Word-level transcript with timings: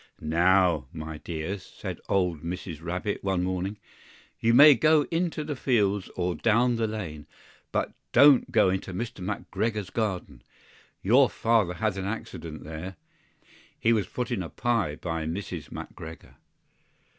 "NOW, 0.19 0.87
my 0.91 1.19
dears," 1.19 1.61
said 1.63 2.01
old 2.09 2.41
Mrs. 2.41 2.81
Rabbit 2.81 3.23
one 3.23 3.43
morning, 3.43 3.77
"you 4.39 4.51
may 4.51 4.73
go 4.73 5.05
into 5.11 5.43
the 5.43 5.55
fields 5.55 6.09
or 6.15 6.33
down 6.33 6.77
the 6.77 6.87
lane, 6.87 7.27
but 7.71 7.93
don't 8.11 8.51
go 8.51 8.71
into 8.71 8.95
Mr. 8.95 9.23
McGregor's 9.23 9.91
garden: 9.91 10.41
your 11.03 11.29
Father 11.29 11.75
had 11.75 11.97
an 11.99 12.05
accident 12.05 12.63
there; 12.63 12.95
he 13.79 13.93
was 13.93 14.07
put 14.07 14.31
in 14.31 14.41
a 14.41 14.49
pie 14.49 14.95
by 14.95 15.25
Mrs. 15.27 15.69
McGregor." 15.69 16.33